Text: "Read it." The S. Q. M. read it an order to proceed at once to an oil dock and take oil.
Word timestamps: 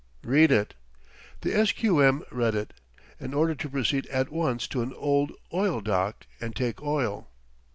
"Read 0.23 0.51
it." 0.51 0.73
The 1.41 1.55
S. 1.55 1.73
Q. 1.73 1.99
M. 1.99 2.23
read 2.31 2.55
it 2.55 2.73
an 3.19 3.35
order 3.35 3.53
to 3.53 3.69
proceed 3.69 4.07
at 4.07 4.31
once 4.31 4.67
to 4.69 4.81
an 4.81 4.95
oil 4.99 5.79
dock 5.79 6.25
and 6.39 6.55
take 6.55 6.81
oil. 6.81 7.29